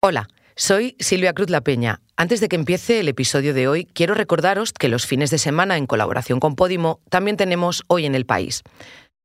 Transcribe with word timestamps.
Hola, 0.00 0.28
soy 0.54 0.94
Silvia 1.00 1.32
Cruz 1.32 1.50
La 1.50 1.62
Peña. 1.62 2.00
Antes 2.16 2.40
de 2.40 2.46
que 2.46 2.54
empiece 2.54 3.00
el 3.00 3.08
episodio 3.08 3.52
de 3.52 3.66
hoy, 3.66 3.84
quiero 3.84 4.14
recordaros 4.14 4.72
que 4.72 4.88
los 4.88 5.06
fines 5.06 5.32
de 5.32 5.38
semana, 5.38 5.76
en 5.76 5.88
colaboración 5.88 6.38
con 6.38 6.54
Podimo, 6.54 7.00
también 7.10 7.36
tenemos 7.36 7.82
Hoy 7.88 8.06
en 8.06 8.14
el 8.14 8.24
País. 8.24 8.62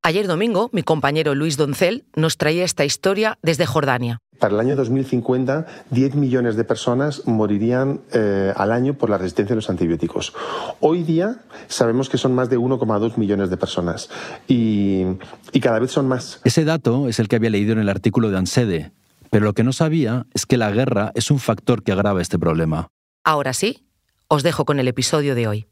Ayer 0.02 0.26
domingo, 0.26 0.72
mi 0.74 0.82
compañero 0.82 1.36
Luis 1.36 1.58
Doncel 1.58 2.06
nos 2.16 2.38
traía 2.38 2.66
esta 2.66 2.86
historia 2.86 3.38
desde 3.44 3.68
Jordania. 3.68 4.18
Para 4.40 4.56
el 4.56 4.60
año 4.62 4.76
2050, 4.76 5.68
10 5.92 6.16
millones 6.16 6.56
de 6.56 6.64
personas 6.64 7.28
morirían 7.28 8.02
eh, 8.12 8.52
al 8.56 8.72
año 8.72 8.96
por 8.96 9.12
la 9.12 9.20
resistencia 9.20 9.54
a 9.54 9.58
los 9.58 9.70
antibióticos. 9.70 10.34
Hoy 10.80 11.04
día 11.04 11.44
sabemos 11.68 12.10
que 12.10 12.18
son 12.18 12.34
más 12.34 12.50
de 12.50 12.58
1,2 12.58 13.18
millones 13.18 13.52
de 13.52 13.58
personas 13.58 14.10
y, 14.48 15.04
y 15.52 15.60
cada 15.60 15.78
vez 15.78 15.92
son 15.92 16.08
más. 16.08 16.42
Ese 16.44 16.66
dato 16.66 17.08
es 17.08 17.20
el 17.20 17.28
que 17.28 17.36
había 17.36 17.52
leído 17.52 17.74
en 17.74 17.80
el 17.80 17.90
artículo 17.90 18.32
de 18.32 18.38
ANSEDE, 18.40 18.92
pero 19.34 19.46
lo 19.46 19.54
que 19.54 19.64
no 19.64 19.74
sabía 19.74 20.28
es 20.36 20.46
que 20.46 20.58
la 20.58 20.70
guerra 20.70 21.12
es 21.16 21.32
un 21.32 21.40
factor 21.40 21.82
que 21.82 21.92
agrava 21.92 22.22
este 22.22 22.38
problema. 22.38 22.90
Ahora 23.24 23.54
sí, 23.54 23.84
os 24.28 24.44
dejo 24.44 24.64
con 24.64 24.80
el 24.80 24.88
episodio 24.88 25.34
de 25.34 25.48
hoy. 25.48 25.68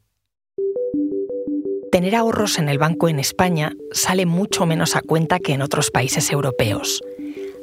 Tener 1.92 2.16
ahorros 2.16 2.58
en 2.58 2.68
el 2.68 2.78
banco 2.78 3.08
en 3.08 3.20
España 3.20 3.72
sale 3.92 4.26
mucho 4.26 4.66
menos 4.66 4.96
a 4.96 5.00
cuenta 5.00 5.38
que 5.38 5.52
en 5.52 5.62
otros 5.62 5.92
países 5.92 6.32
europeos. 6.32 7.02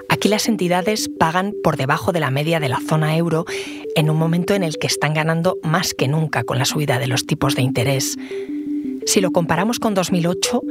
Aquí 0.07 0.29
las 0.29 0.47
entidades 0.47 1.09
pagan 1.19 1.53
por 1.65 1.75
debajo 1.75 2.13
de 2.13 2.21
la 2.21 2.31
media 2.31 2.61
de 2.61 2.69
la 2.69 2.79
zona 2.79 3.17
euro 3.17 3.43
en 3.97 4.09
un 4.09 4.15
momento 4.15 4.53
en 4.53 4.63
el 4.63 4.77
que 4.77 4.87
están 4.87 5.13
ganando 5.13 5.57
más 5.63 5.93
que 5.93 6.07
nunca 6.07 6.45
con 6.45 6.59
la 6.59 6.65
subida 6.65 6.97
de 6.97 7.07
los 7.07 7.25
tipos 7.25 7.55
de 7.55 7.63
interés. 7.63 8.15
Si 9.05 9.19
lo 9.19 9.31
comparamos 9.31 9.79
con 9.79 9.95
2008, 9.95 10.61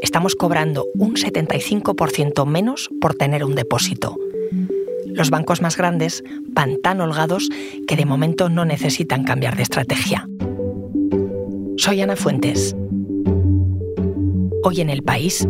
estamos 0.00 0.34
cobrando 0.34 0.86
un 0.94 1.16
75% 1.16 2.46
menos 2.46 2.88
por 3.02 3.14
tener 3.14 3.44
un 3.44 3.54
depósito. 3.54 4.16
Los 5.14 5.30
bancos 5.30 5.62
más 5.62 5.76
grandes 5.76 6.22
van 6.48 6.80
tan 6.82 7.00
holgados 7.00 7.48
que 7.86 7.96
de 7.96 8.04
momento 8.04 8.48
no 8.48 8.64
necesitan 8.64 9.24
cambiar 9.24 9.56
de 9.56 9.62
estrategia. 9.62 10.28
Soy 11.76 12.00
Ana 12.00 12.16
Fuentes. 12.16 12.76
Hoy 14.62 14.80
en 14.80 14.90
el 14.90 15.02
país. 15.02 15.46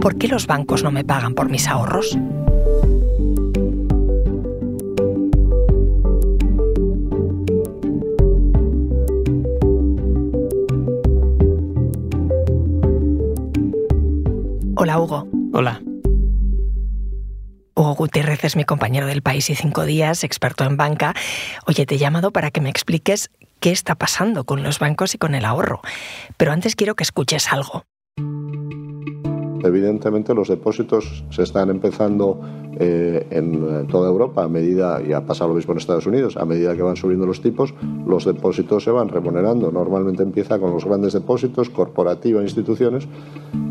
¿Por 0.00 0.16
qué 0.16 0.28
los 0.28 0.46
bancos 0.46 0.82
no 0.82 0.90
me 0.90 1.04
pagan 1.04 1.34
por 1.34 1.50
mis 1.50 1.66
ahorros? 1.68 2.16
Hola 14.76 15.00
Hugo. 15.00 15.28
Hola. 15.52 15.82
Gutiérrez 17.98 18.44
es 18.44 18.54
mi 18.54 18.62
compañero 18.62 19.08
del 19.08 19.22
País 19.22 19.50
y 19.50 19.56
Cinco 19.56 19.84
Días, 19.84 20.22
experto 20.22 20.62
en 20.62 20.76
banca. 20.76 21.14
Oye, 21.66 21.84
te 21.84 21.96
he 21.96 21.98
llamado 21.98 22.30
para 22.30 22.52
que 22.52 22.60
me 22.60 22.70
expliques 22.70 23.28
qué 23.58 23.72
está 23.72 23.96
pasando 23.96 24.44
con 24.44 24.62
los 24.62 24.78
bancos 24.78 25.16
y 25.16 25.18
con 25.18 25.34
el 25.34 25.44
ahorro. 25.44 25.80
Pero 26.36 26.52
antes 26.52 26.76
quiero 26.76 26.94
que 26.94 27.02
escuches 27.02 27.52
algo. 27.52 27.82
Evidentemente 29.64 30.32
los 30.32 30.46
depósitos 30.46 31.24
se 31.30 31.42
están 31.42 31.70
empezando 31.70 32.40
eh, 32.78 33.26
en 33.30 33.88
toda 33.88 34.08
Europa 34.08 34.44
a 34.44 34.48
medida, 34.48 35.02
y 35.02 35.12
ha 35.12 35.26
pasado 35.26 35.48
lo 35.48 35.56
mismo 35.56 35.72
en 35.72 35.78
Estados 35.78 36.06
Unidos, 36.06 36.36
a 36.36 36.44
medida 36.44 36.76
que 36.76 36.82
van 36.82 36.94
subiendo 36.94 37.26
los 37.26 37.42
tipos, 37.42 37.74
los 38.06 38.24
depósitos 38.24 38.84
se 38.84 38.92
van 38.92 39.08
remunerando. 39.08 39.72
Normalmente 39.72 40.22
empieza 40.22 40.60
con 40.60 40.70
los 40.70 40.84
grandes 40.84 41.14
depósitos, 41.14 41.68
corporativa, 41.70 42.40
instituciones, 42.42 43.08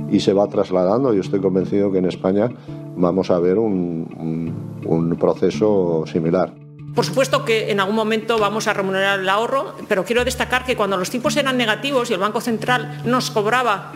y 0.10 0.20
se 0.20 0.34
va 0.34 0.48
trasladando. 0.48 1.14
Yo 1.14 1.22
estoy 1.22 1.40
convencido 1.40 1.94
que 1.94 2.00
en 2.00 2.06
España 2.06 2.50
vamos 2.98 3.30
a 3.30 3.40
ver 3.40 3.58
un, 3.58 5.18
proceso 5.20 6.04
similar. 6.12 6.54
Por 6.94 7.06
supuesto 7.06 7.46
que 7.46 7.72
en 7.72 7.80
algún 7.80 7.96
momento 7.96 8.40
vamos 8.40 8.68
a 8.68 8.74
remunerar 8.74 9.20
el 9.20 9.30
ahorro, 9.30 9.76
pero 9.88 10.04
quiero 10.04 10.26
destacar 10.26 10.66
que 10.66 10.76
cuando 10.76 10.98
los 10.98 11.10
tipos 11.10 11.38
eran 11.38 11.58
negativos 11.58 12.10
y 12.10 12.14
el 12.14 12.20
Banco 12.20 12.42
Central 12.42 13.02
nos 13.06 13.30
cobraba, 13.30 13.94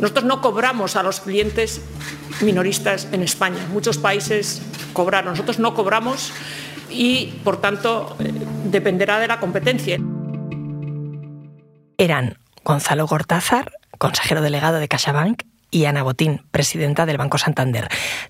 nosotros 0.00 0.24
no 0.24 0.40
cobramos 0.40 0.96
a 0.96 1.02
los 1.02 1.20
clientes 1.20 1.82
minoristas 2.40 3.08
en 3.12 3.22
España. 3.22 3.66
Muchos 3.72 3.98
países 3.98 4.62
cobraron, 4.94 5.32
nosotros 5.32 5.58
no 5.58 5.74
cobramos 5.74 6.32
y, 6.90 7.38
por 7.44 7.60
tanto, 7.60 8.16
eh, 8.18 8.32
dependerá 8.64 9.18
de 9.18 9.28
la 9.28 9.40
competencia. 9.40 9.98
Eran 11.98 12.38
Gonzalo 12.64 13.06
Gortázar, 13.06 13.72
consejero 13.98 14.40
delegado 14.40 14.78
de 14.78 14.88
CaixaBank, 14.88 15.42
y 15.70 15.84
Ana 15.84 16.02
Botín, 16.02 16.42
presidenta 16.50 17.06
del 17.06 17.18
Banco 17.18 17.38
Santander. 17.38 17.88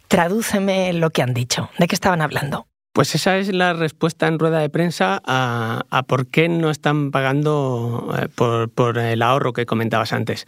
Tradúceme 0.09 0.93
lo 0.93 1.11
que 1.11 1.23
han 1.23 1.35
dicho. 1.35 1.71
¿De 1.79 1.87
qué 1.87 1.95
estaban 1.95 2.21
hablando? 2.21 2.67
Pues 2.93 3.15
esa 3.15 3.39
es 3.39 3.53
la 3.55 3.75
respuesta 3.75 4.27
en 4.27 4.41
rueda 4.41 4.59
de 4.59 4.71
prensa 4.71 5.23
a, 5.25 6.03
por 6.09 6.27
qué 6.27 6.49
no 6.49 6.69
están 6.71 7.13
pagando 7.13 8.13
eh, 8.19 8.27
por, 8.35 8.99
el 8.99 9.23
ahorro 9.23 9.53
que 9.53 9.67
comentabas 9.67 10.13
antes. 10.13 10.47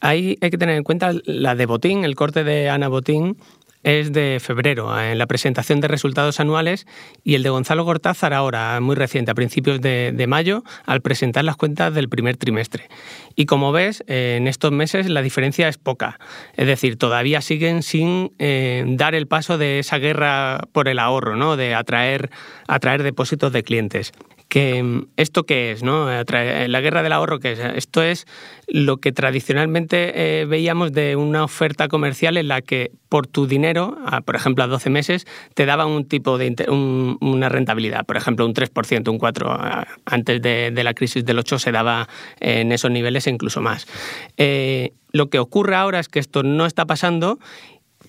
Hay 0.00 0.36
que 0.36 0.58
tener 0.58 0.76
en 0.76 0.84
cuenta 0.84 1.12
la 1.24 1.54
de 1.54 1.64
Botín, 1.64 2.04
el 2.04 2.14
corte 2.14 2.44
de 2.44 2.68
Ana 2.68 2.88
Botín, 2.88 3.38
es 3.86 4.12
de 4.12 4.38
febrero, 4.40 5.00
en 5.00 5.16
la 5.16 5.26
presentación 5.26 5.80
de 5.80 5.86
resultados 5.86 6.40
anuales, 6.40 6.88
y 7.22 7.36
el 7.36 7.44
de 7.44 7.50
Gonzalo 7.50 7.84
Gortázar 7.84 8.34
ahora, 8.34 8.80
muy 8.80 8.96
reciente, 8.96 9.30
a 9.30 9.34
principios 9.34 9.80
de, 9.80 10.26
mayo, 10.26 10.64
al 10.86 11.02
presentar 11.02 11.44
las 11.44 11.54
cuentas 11.54 11.94
del 11.94 12.08
primer 12.08 12.36
trimestre. 12.36 12.88
Y 13.36 13.46
como 13.46 13.70
ves, 13.70 14.02
eh, 14.08 14.34
en 14.38 14.48
estos 14.48 14.72
meses 14.72 15.08
la 15.08 15.22
diferencia 15.22 15.68
es 15.68 15.78
poca. 15.78 16.18
Es 16.56 16.66
decir, 16.66 16.98
todavía 16.98 17.40
siguen 17.40 17.84
sin 17.84 18.32
eh, 18.40 18.84
dar 18.88 19.14
el 19.14 19.28
paso 19.28 19.56
de 19.56 19.78
esa 19.78 19.98
guerra 19.98 20.62
por 20.72 20.88
el 20.88 20.98
ahorro, 20.98 21.36
¿no? 21.36 21.56
de 21.56 21.76
atraer, 21.76 22.30
atraer 22.66 23.04
depósitos 23.04 23.52
de 23.52 23.62
clientes 23.62 24.12
que 24.48 24.82
mm, 24.82 25.08
esto 25.16 25.44
qué 25.44 25.72
es, 25.72 25.82
¿no? 25.82 26.06
La 26.06 26.80
guerra 26.80 27.02
del 27.02 27.12
ahorro, 27.12 27.40
¿qué 27.40 27.52
es? 27.52 27.58
Esto 27.58 28.02
es 28.02 28.26
lo 28.68 28.98
que 28.98 29.12
tradicionalmente 29.12 30.40
eh, 30.40 30.44
veíamos 30.44 30.92
de 30.92 31.16
una 31.16 31.44
oferta 31.44 31.88
comercial 31.88 32.36
en 32.36 32.48
la 32.48 32.62
que 32.62 32.92
por 33.08 33.26
tu 33.26 33.46
dinero, 33.46 33.96
por 34.24 34.34
ejemplo 34.36 34.64
a 34.64 34.66
12 34.66 34.90
meses, 34.90 35.26
te 35.54 35.66
daba 35.66 35.86
un 35.86 36.06
tipo 36.06 36.38
de 36.38 36.54
una 37.20 37.48
rentabilidad, 37.48 38.04
por 38.04 38.16
ejemplo 38.16 38.44
un 38.44 38.54
3%, 38.54 39.08
un 39.08 39.18
4%, 39.18 39.86
antes 40.04 40.42
de, 40.42 40.82
la 40.82 40.94
crisis 40.94 41.24
del 41.24 41.38
8 41.38 41.58
se 41.58 41.72
daba 41.72 42.08
en 42.40 42.72
esos 42.72 42.90
niveles 42.90 43.26
e 43.26 43.30
incluso 43.30 43.60
más. 43.60 43.86
Eh, 44.36 44.92
lo 45.12 45.30
que 45.30 45.38
ocurre 45.38 45.76
ahora 45.76 46.00
es 46.00 46.08
que 46.08 46.18
esto 46.18 46.42
no 46.42 46.66
está 46.66 46.84
pasando 46.84 47.38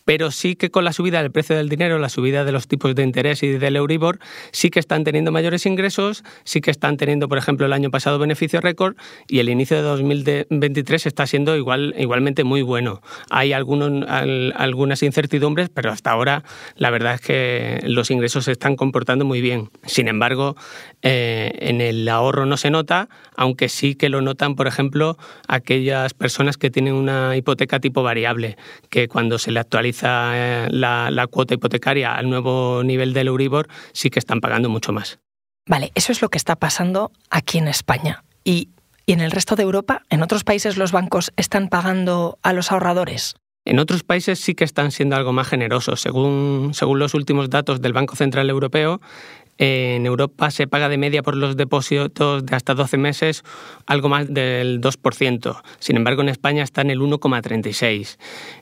pero 0.05 0.31
sí 0.31 0.55
que 0.55 0.69
con 0.69 0.85
la 0.85 0.93
subida 0.93 1.21
del 1.21 1.31
precio 1.31 1.55
del 1.55 1.69
dinero, 1.69 1.99
la 1.99 2.09
subida 2.09 2.43
de 2.45 2.51
los 2.51 2.67
tipos 2.67 2.95
de 2.95 3.03
interés 3.03 3.43
y 3.43 3.49
del 3.49 3.75
Euribor, 3.75 4.19
sí 4.51 4.69
que 4.69 4.79
están 4.79 5.03
teniendo 5.03 5.31
mayores 5.31 5.65
ingresos, 5.65 6.23
sí 6.43 6.61
que 6.61 6.71
están 6.71 6.97
teniendo, 6.97 7.27
por 7.27 7.37
ejemplo, 7.37 7.65
el 7.65 7.73
año 7.73 7.89
pasado 7.89 8.19
beneficio 8.19 8.61
récord 8.61 8.95
y 9.27 9.39
el 9.39 9.49
inicio 9.49 9.77
de 9.77 9.83
2023 9.83 11.05
está 11.05 11.27
siendo 11.27 11.55
igual, 11.55 11.95
igualmente 11.97 12.43
muy 12.43 12.61
bueno. 12.61 13.01
Hay 13.29 13.53
algunos, 13.53 14.05
algunas 14.07 15.03
incertidumbres, 15.03 15.69
pero 15.69 15.91
hasta 15.91 16.11
ahora 16.11 16.43
la 16.75 16.89
verdad 16.89 17.15
es 17.15 17.21
que 17.21 17.79
los 17.83 18.11
ingresos 18.11 18.45
se 18.45 18.53
están 18.53 18.75
comportando 18.75 19.25
muy 19.25 19.41
bien. 19.41 19.69
Sin 19.85 20.07
embargo, 20.07 20.55
eh, 21.01 21.51
en 21.59 21.81
el 21.81 22.07
ahorro 22.07 22.45
no 22.45 22.57
se 22.57 22.69
nota, 22.69 23.09
aunque 23.35 23.69
sí 23.69 23.95
que 23.95 24.09
lo 24.09 24.21
notan, 24.21 24.55
por 24.55 24.67
ejemplo, 24.67 25.17
aquellas 25.47 26.13
personas 26.13 26.57
que 26.57 26.69
tienen 26.69 26.93
una 26.93 27.35
hipoteca 27.35 27.79
tipo 27.79 28.03
variable, 28.03 28.57
que 28.89 29.07
cuando 29.07 29.37
se 29.37 29.51
le 29.51 29.59
actualiza 29.59 29.86
eh, 29.89 30.67
la, 30.69 31.27
cuota 31.29 31.53
hipotecaria 31.53 32.15
al 32.15 32.29
nuevo 32.29 32.83
nivel 32.83 33.13
del 33.13 33.27
Euribor, 33.27 33.67
sí 33.93 34.09
que 34.09 34.19
están 34.19 34.41
pagando 34.41 34.69
mucho 34.69 34.91
más. 34.93 35.19
Vale, 35.67 35.91
eso 35.95 36.11
es 36.11 36.21
lo 36.21 36.29
que 36.29 36.37
está 36.37 36.55
pasando 36.55 37.11
aquí 37.29 37.57
en 37.57 37.67
España. 37.67 38.23
¿Y, 38.43 38.69
y 39.05 39.13
en 39.13 39.21
el 39.21 39.31
resto 39.31 39.55
de 39.55 39.63
Europa? 39.63 40.03
¿En 40.09 40.23
otros 40.23 40.43
países 40.43 40.77
los 40.77 40.91
bancos 40.91 41.31
están 41.35 41.67
pagando 41.67 42.39
a 42.41 42.53
los 42.53 42.71
ahorradores? 42.71 43.35
En 43.67 43.79
otros 43.79 44.03
países 44.03 44.39
sí 44.39 44.55
que 44.55 44.63
están 44.63 44.91
siendo 44.91 45.17
algo 45.17 45.33
más 45.33 45.49
generosos. 45.49 45.99
Según, 45.99 46.71
según 46.73 46.99
los 46.99 47.13
últimos 47.13 47.49
datos 47.49 47.81
del 47.81 47.91
Banco 47.91 48.15
Central 48.15 48.49
Europeo, 48.49 49.01
en 49.57 50.05
Europa 50.05 50.51
se 50.51 50.67
paga 50.67 50.87
de 50.87 50.97
media 50.97 51.21
por 51.23 51.35
los 51.35 51.57
depósitos 51.57 52.45
de 52.45 52.55
hasta 52.55 52.75
12 52.75 52.97
meses 52.97 53.43
algo 53.85 54.07
más 54.07 54.31
del 54.33 54.79
2%. 54.79 55.61
Sin 55.79 55.97
embargo, 55.97 56.21
en 56.21 56.29
España 56.29 56.63
está 56.63 56.81
en 56.81 56.91
el 56.91 57.01
1,36%. 57.01 58.17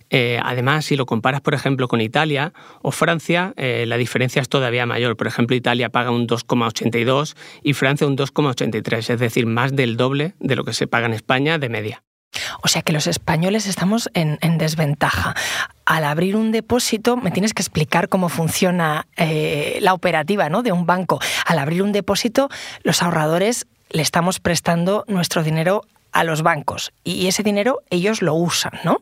Eh, 0.09 0.39
además, 0.43 0.85
si 0.85 0.95
lo 0.95 1.05
comparas, 1.05 1.41
por 1.41 1.53
ejemplo, 1.53 1.87
con 1.87 2.01
Italia 2.01 2.53
o 2.81 2.91
Francia, 2.91 3.53
eh, 3.57 3.85
la 3.87 3.97
diferencia 3.97 4.41
es 4.41 4.49
todavía 4.49 4.85
mayor. 4.85 5.17
Por 5.17 5.27
ejemplo, 5.27 5.55
Italia 5.55 5.89
paga 5.89 6.11
un 6.11 6.27
2,82 6.27 7.35
y 7.63 7.73
Francia 7.73 8.07
un 8.07 8.17
2,83, 8.17 9.09
es 9.13 9.19
decir, 9.19 9.45
más 9.45 9.75
del 9.75 9.97
doble 9.97 10.35
de 10.39 10.55
lo 10.55 10.63
que 10.63 10.73
se 10.73 10.87
paga 10.87 11.07
en 11.07 11.13
España 11.13 11.57
de 11.57 11.69
media. 11.69 12.03
O 12.61 12.67
sea 12.67 12.81
que 12.81 12.91
los 12.91 13.07
españoles 13.07 13.67
estamos 13.67 14.09
en, 14.13 14.37
desventaja. 14.57 15.35
Al 15.85 16.03
abrir 16.03 16.35
un 16.35 16.51
depósito, 16.51 17.17
me 17.17 17.31
tienes 17.31 17.53
que 17.53 17.61
explicar 17.61 18.09
cómo 18.09 18.29
funciona 18.29 19.07
eh, 19.15 19.77
la 19.81 19.93
operativa 19.93 20.49
¿no? 20.49 20.63
de 20.63 20.71
un 20.71 20.85
banco. 20.85 21.19
Al 21.45 21.59
abrir 21.59 21.83
un 21.83 21.91
depósito, 21.91 22.49
los 22.83 23.01
ahorradores 23.01 23.67
le 23.89 24.01
estamos 24.01 24.39
prestando 24.39 25.05
nuestro 25.07 25.43
dinero 25.43 25.83
a 26.11 26.23
los 26.23 26.41
bancos 26.41 26.91
y 27.03 27.27
ese 27.27 27.43
dinero 27.43 27.81
ellos 27.89 28.21
lo 28.21 28.33
usan, 28.35 28.71
¿no? 28.83 29.01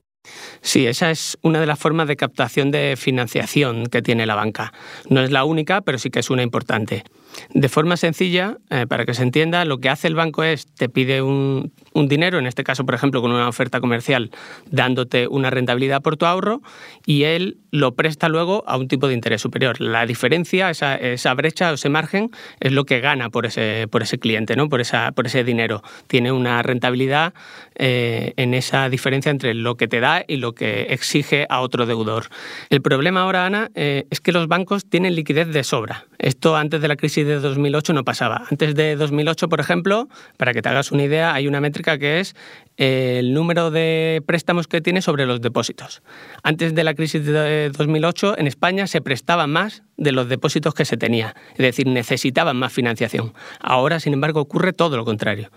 Sí, 0.62 0.88
esa 0.88 1.12
es 1.12 1.38
una 1.42 1.60
de 1.60 1.66
las 1.66 1.80
formas 1.80 2.08
de 2.08 2.16
captación 2.16 2.72
de 2.72 2.96
financiación 2.98 3.88
que 3.88 4.02
tiene 4.02 4.26
la 4.26 4.36
banca. 4.36 4.74
No 5.10 5.22
es 5.22 5.32
la 5.32 5.44
única, 5.44 5.82
pero 5.82 5.98
sí 5.98 6.10
que 6.10 6.20
es 6.20 6.30
una 6.30 6.44
importante. 6.44 7.04
De 7.50 7.70
forma 7.70 7.98
sencilla, 7.98 8.58
eh, 8.70 8.86
para 8.88 9.06
que 9.06 9.14
se 9.14 9.24
entienda, 9.24 9.66
lo 9.66 9.80
que 9.80 9.90
hace 9.90 10.08
el 10.08 10.16
banco 10.16 10.44
es 10.44 10.66
te 10.66 10.90
pide 10.90 11.22
un, 11.22 11.72
dinero, 11.94 12.40
en 12.40 12.48
este 12.48 12.64
caso, 12.64 12.86
por 12.86 12.96
ejemplo, 12.96 13.22
con 13.22 13.32
una 13.32 13.48
oferta 13.48 13.80
comercial, 13.80 14.32
dándote 14.70 15.28
una 15.28 15.50
rentabilidad 15.50 16.02
por 16.02 16.18
tu 16.18 16.26
ahorro, 16.26 16.62
y 17.06 17.24
él 17.24 17.58
lo 17.72 17.96
presta 17.96 18.30
luego 18.30 18.64
a 18.68 18.78
un 18.78 18.88
tipo 18.88 19.08
de 19.08 19.14
interés 19.14 19.42
superior. 19.42 19.80
La 19.82 20.06
diferencia, 20.06 20.70
esa, 20.70 20.96
esa 20.96 21.34
brecha 21.34 21.72
o 21.72 21.76
ese 21.76 21.90
margen, 21.90 22.32
es 22.60 22.72
lo 22.72 22.86
que 22.86 23.00
gana 23.00 23.30
por 23.30 23.46
ese, 23.46 23.88
por 23.90 24.04
ese 24.04 24.20
cliente, 24.20 24.56
¿no? 24.56 24.70
por, 24.70 24.82
esa, 24.82 25.12
por 25.12 25.26
ese 25.26 25.44
dinero. 25.44 25.84
Tiene 26.08 26.32
una 26.32 26.62
rentabilidad 26.62 27.34
eh, 27.76 28.34
en 28.38 28.54
esa 28.54 28.90
diferencia 28.90 29.32
entre 29.32 29.54
lo 29.54 29.76
que 29.76 29.88
te 29.88 30.00
da 30.00 30.24
y 30.28 30.38
lo 30.38 30.54
que 30.54 30.84
exige 30.90 31.46
a 31.50 31.62
otro 31.62 31.86
deudor. 31.86 32.28
El 32.70 32.82
problema 32.82 33.22
ahora, 33.22 33.46
Ana, 33.46 33.72
eh, 33.76 34.06
es 34.10 34.22
que 34.22 34.32
los 34.32 34.48
bancos 34.48 34.86
tienen 34.86 35.16
liquidez 35.16 35.48
de 35.48 35.64
sobra. 35.64 36.06
Esto 36.20 36.56
antes 36.56 36.82
de 36.82 36.88
la 36.88 36.96
crisis 36.96 37.26
2008 37.42 37.94
no 37.94 38.04
pasaba. 38.04 38.44
Antes 38.50 38.76
de 38.76 38.96
2008, 38.96 39.50
por 39.50 39.60
ejemplo, 39.60 40.08
para 40.38 40.54
que 40.54 40.62
te 40.62 40.70
hagas 40.70 40.92
una 40.92 41.04
idea, 41.04 41.34
hay 41.34 41.48
una 41.48 41.62
métrica 41.62 41.98
que 41.98 42.20
es 42.20 42.36
eh, 42.78 43.18
el 43.20 43.34
número 43.34 43.72
de 43.72 44.22
préstamos 44.26 44.68
que 44.68 44.82
tiene 44.82 45.02
sobre 45.02 45.26
los 45.26 45.42
depósitos. 45.42 46.02
Antes 46.44 46.76
de 46.76 46.84
la 46.84 46.94
crisis 46.94 47.26
de 47.26 47.70
2008, 47.70 48.38
en 48.38 48.48
España 48.48 48.88
se 48.88 49.02
prestaba 49.02 49.48
más 49.48 49.84
de 49.98 50.12
los 50.12 50.30
depósitos 50.30 50.74
que 50.74 50.86
se 50.86 50.98
tenía, 50.98 51.36
es 51.52 51.60
decir, 51.60 51.88
necesitaban 51.88 52.58
más 52.58 52.74
financiación. 52.74 53.34
Ahora, 53.60 54.00
sin 54.00 54.14
embargo, 54.14 54.42
ocurre 54.42 54.74
todo 54.74 54.98
lo 54.98 55.06
contrario. 55.06 55.52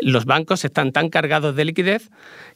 Los 0.00 0.24
bancos 0.24 0.64
están 0.64 0.92
tan 0.92 1.10
cargados 1.10 1.54
de 1.54 1.64
liquidez 1.64 2.10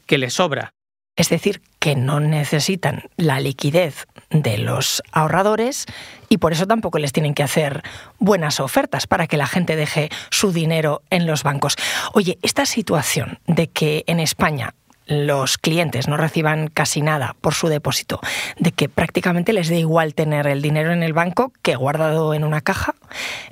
que 0.07 0.19
les 0.19 0.35
sobra 0.35 0.76
es 1.17 1.29
decir, 1.31 1.63
que 1.79 1.97
no 1.97 2.21
necesitan 2.21 3.05
la 3.17 3.41
liquidez 3.41 4.07
de 4.31 4.59
los 4.59 5.03
ahorradores 5.13 5.87
y 6.29 6.39
por 6.39 6.53
eso 6.53 6.67
tampoco 6.67 6.99
les 6.99 7.13
tienen 7.13 7.35
que 7.35 7.43
hacer 7.43 7.83
buenas 8.19 8.61
ofertas 8.61 9.07
para 9.07 9.27
que 9.27 9.37
la 9.37 9.47
gente 9.47 9.77
deje 9.77 10.11
su 10.31 10.53
dinero 10.53 11.03
en 11.11 11.27
los 11.27 11.43
bancos. 11.43 11.77
Oye, 12.13 12.39
esta 12.43 12.67
situación 12.67 13.39
de 13.47 13.69
que 13.69 14.05
en 14.07 14.21
España 14.21 14.75
los 15.07 15.57
clientes 15.57 16.09
no 16.09 16.17
reciban 16.17 16.69
casi 16.69 17.01
nada 17.01 17.37
por 17.41 17.55
su 17.55 17.69
depósito, 17.69 18.21
de 18.59 18.73
que 18.73 18.89
prácticamente 18.89 19.53
les 19.53 19.69
dé 19.69 19.79
igual 19.79 20.15
tener 20.15 20.47
el 20.49 20.63
dinero 20.63 20.93
en 20.93 21.03
el 21.03 21.13
banco 21.13 21.53
que 21.63 21.77
guardado 21.77 22.35
en 22.35 22.45
una 22.45 22.61
caja, 22.61 22.95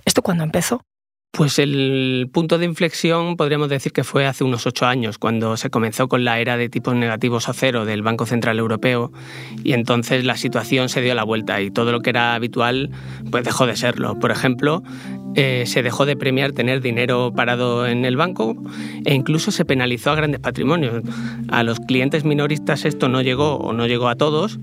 ¿esto 0.05 0.23
cuándo 0.23 0.43
empezó? 0.43 0.83
Pues 1.37 1.59
el 1.59 2.29
punto 2.33 2.59
de 2.59 2.65
inflexión 2.65 3.37
podríamos 3.37 3.69
decir 3.69 3.93
que 3.93 4.05
fue 4.05 4.25
hace 4.25 4.45
unos 4.45 4.69
ocho 4.69 4.87
años, 4.87 5.19
cuando 5.19 5.57
se 5.57 5.69
comenzó 5.69 6.07
con 6.07 6.25
la 6.25 6.39
era 6.39 6.57
de 6.57 6.69
tipos 6.69 6.95
negativos 6.95 7.49
a 7.49 7.53
cero 7.53 7.85
del 7.85 8.03
Banco 8.03 8.25
Central 8.25 8.61
Europeo 8.61 9.11
y 9.65 9.73
entonces 9.73 10.25
la 10.25 10.37
situación 10.37 10.89
se 10.89 11.01
dio 11.01 11.13
la 11.17 11.25
vuelta 11.25 11.61
y 11.61 11.73
todo 11.73 11.91
lo 11.91 12.03
que 12.03 12.11
era 12.11 12.37
habitual 12.37 12.91
pues 13.33 13.43
dejó 13.43 13.67
de 13.67 13.75
serlo. 13.75 14.17
Por 14.21 14.31
ejemplo, 14.31 14.85
eh, 15.35 15.65
se 15.67 15.83
dejó 15.83 16.07
de 16.07 16.17
premiar 16.17 16.53
tener 16.53 16.81
dinero 16.81 17.33
parado 17.35 17.89
en 17.89 18.05
el 18.05 18.17
banco 18.17 18.55
e 19.05 19.13
incluso 19.13 19.51
se 19.51 19.65
penalizó 19.65 20.13
a 20.13 20.15
grandes 20.15 20.39
patrimonios. 20.39 21.03
A 21.49 21.65
los 21.65 21.81
clientes 21.81 22.25
minoristas 22.25 22.85
esto 22.85 23.09
no 23.09 23.23
llegó 23.23 23.57
o 23.57 23.73
no 23.73 23.89
llegó 23.89 24.07
a 24.07 24.15
todos, 24.15 24.61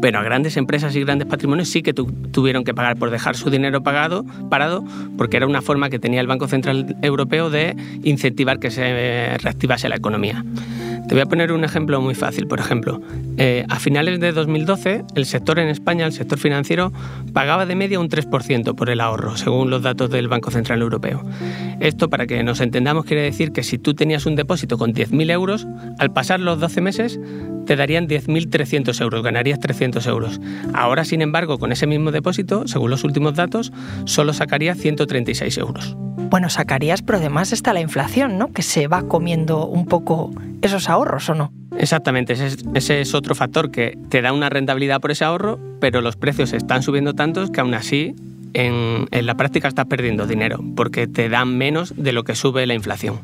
pero 0.00 0.18
a 0.18 0.22
grandes 0.22 0.56
empresas 0.56 0.94
y 0.96 1.00
grandes 1.00 1.28
patrimonios 1.28 1.68
sí 1.68 1.82
que 1.82 1.92
tuvieron 1.92 2.64
que 2.64 2.74
pagar 2.74 2.96
por 2.96 3.10
dejar 3.10 3.36
su 3.36 3.50
dinero 3.50 3.82
pagado, 3.82 4.24
parado, 4.50 4.84
porque 5.16 5.36
era 5.36 5.46
una 5.46 5.62
forma 5.62 5.90
que 5.90 5.98
tenía 5.98 6.20
el 6.20 6.26
Banco 6.26 6.48
Central 6.48 6.96
Europeo 7.02 7.50
de 7.50 7.76
incentivar 8.02 8.58
que 8.58 8.70
se 8.70 9.36
reactivase 9.38 9.88
la 9.88 9.96
economía. 9.96 10.44
Te 11.08 11.14
voy 11.14 11.22
a 11.22 11.26
poner 11.26 11.52
un 11.52 11.62
ejemplo 11.62 12.00
muy 12.00 12.16
fácil. 12.16 12.48
Por 12.48 12.58
ejemplo, 12.58 13.00
eh, 13.38 13.64
a 13.68 13.78
finales 13.78 14.18
de 14.18 14.32
2012, 14.32 15.04
el 15.14 15.26
sector 15.26 15.60
en 15.60 15.68
España, 15.68 16.04
el 16.04 16.12
sector 16.12 16.36
financiero, 16.36 16.92
pagaba 17.32 17.64
de 17.64 17.76
media 17.76 18.00
un 18.00 18.08
3% 18.08 18.74
por 18.74 18.90
el 18.90 19.00
ahorro, 19.00 19.36
según 19.36 19.70
los 19.70 19.82
datos 19.82 20.10
del 20.10 20.26
Banco 20.26 20.50
Central 20.50 20.82
Europeo. 20.82 21.22
Esto, 21.78 22.10
para 22.10 22.26
que 22.26 22.42
nos 22.42 22.60
entendamos, 22.60 23.04
quiere 23.04 23.22
decir 23.22 23.52
que 23.52 23.62
si 23.62 23.78
tú 23.78 23.94
tenías 23.94 24.26
un 24.26 24.34
depósito 24.34 24.78
con 24.78 24.92
10.000 24.92 25.30
euros, 25.30 25.66
al 25.98 26.12
pasar 26.12 26.40
los 26.40 26.58
12 26.58 26.80
meses 26.80 27.20
te 27.66 27.76
darían 27.76 28.08
10.300 28.08 29.00
euros, 29.02 29.22
ganarías 29.22 29.60
300 29.60 30.06
euros. 30.06 30.40
Ahora, 30.72 31.04
sin 31.04 31.20
embargo, 31.20 31.58
con 31.58 31.72
ese 31.72 31.86
mismo 31.86 32.12
depósito, 32.12 32.66
según 32.66 32.90
los 32.90 33.04
últimos 33.04 33.34
datos, 33.34 33.72
solo 34.04 34.32
sacarías 34.32 34.78
136 34.78 35.58
euros. 35.58 35.96
Bueno, 36.30 36.48
sacarías, 36.48 37.02
pero 37.02 37.18
además 37.18 37.52
está 37.52 37.72
la 37.72 37.80
inflación, 37.80 38.38
¿no? 38.38 38.52
Que 38.52 38.62
se 38.62 38.88
va 38.88 39.06
comiendo 39.06 39.66
un 39.66 39.86
poco 39.86 40.30
esos 40.62 40.88
ahorros, 40.88 41.28
¿o 41.28 41.34
no? 41.34 41.52
Exactamente, 41.78 42.32
ese 42.32 43.00
es, 43.00 43.14
otro 43.14 43.34
factor 43.34 43.70
que 43.70 43.98
te 44.08 44.22
da 44.22 44.32
una 44.32 44.48
rentabilidad 44.48 45.00
por 45.00 45.10
ese 45.10 45.24
ahorro, 45.24 45.58
pero 45.78 46.00
los 46.00 46.16
precios 46.16 46.52
están 46.52 46.82
subiendo 46.82 47.14
tantos 47.14 47.50
que 47.50 47.60
aún 47.60 47.74
así 47.74 48.14
en, 48.54 49.06
en 49.10 49.26
la 49.26 49.34
práctica 49.34 49.68
estás 49.68 49.84
perdiendo 49.86 50.26
dinero, 50.26 50.64
porque 50.74 51.06
te 51.06 51.28
dan 51.28 51.58
menos 51.58 51.92
de 51.96 52.12
lo 52.12 52.24
que 52.24 52.34
sube 52.34 52.66
la 52.66 52.74
inflación. 52.74 53.20